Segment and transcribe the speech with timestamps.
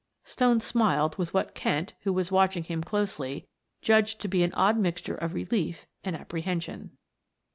[0.23, 3.47] Stone smiled with what Kent, who was watching him closely,
[3.83, 6.97] judged to be an odd mixture of relief and apprehension.